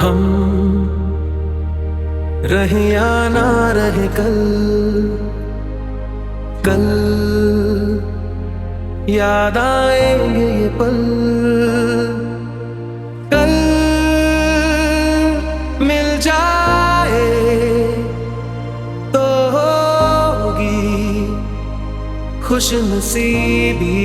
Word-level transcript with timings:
हम 0.00 0.20
रहे 2.52 2.84
या 2.92 3.28
ना 3.28 3.48
रहे 3.72 4.06
कल 4.18 4.36
कल 6.66 6.86
याद 9.12 9.56
आएँगे 9.58 10.46
ये 10.60 10.68
पल। 10.78 10.96
कल 13.32 13.52
मिल 15.86 16.08
जाए 16.20 17.28
तो 19.14 19.24
होगी 19.56 20.80
खुश 22.48 22.72
नसीबी 22.74 23.98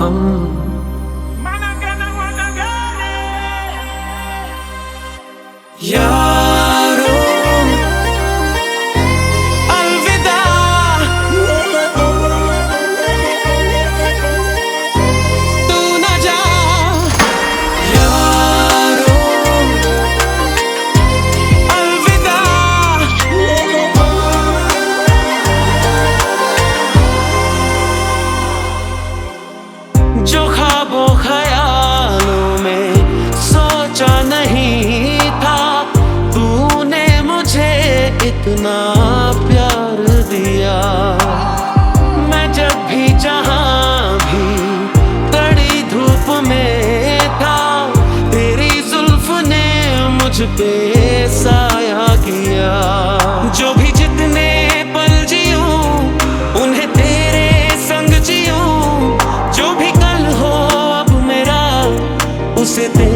हम 0.00 0.16
Yeah. 5.88 6.17
इतना 38.38 38.78
प्यार 39.46 39.96
दिया। 40.30 40.74
मैं 42.30 42.52
जब 42.52 42.74
भी 42.88 43.08
जहाँ 43.18 44.18
भी 44.18 44.46
कड़ी 45.32 45.82
धूप 45.82 46.26
में 46.46 47.18
था, 47.40 47.58
तेरी 48.30 48.70
जुल्फ 48.90 49.26
ने 49.48 49.66
मुझ 50.08 50.36
पे 50.58 50.70
साया 51.28 52.06
किया। 52.26 52.72
जो 53.58 53.74
भी 53.74 53.90
जितने 53.92 54.48
पल 54.94 55.24
जियो, 55.24 55.66
उन्हें 56.62 56.88
तेरे 56.92 57.50
संग 57.80 58.22
जियो। 58.22 58.62
जो 59.52 59.74
भी 59.74 59.90
कल 59.92 60.24
हो, 60.40 60.54
अब 61.00 61.10
मेरा 61.26 61.62
उसे 62.62 62.88
तेरे 62.88 63.07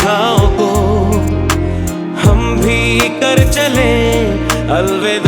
ठंडी 0.00 0.46
को 0.58 0.70
हम 2.22 2.60
भी 2.60 2.98
कर 3.20 3.38
चले 3.52 3.90
अलविदा। 4.78 5.27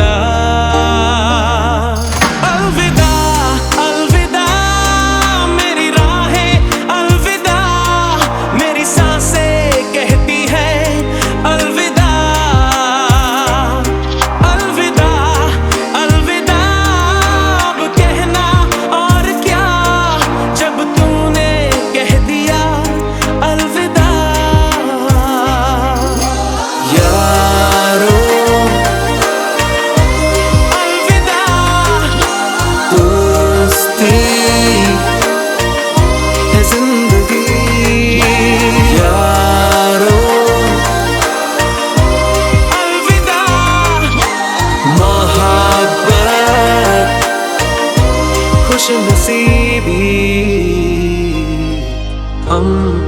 हम। 52.60 53.02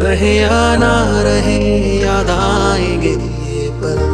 रहे 0.00 0.36
या 0.36 0.76
ना 0.76 1.22
रहे 1.22 1.58
याद 2.02 2.30
आएँगे 2.30 3.10
ये 3.52 3.70
पल। 3.70 4.09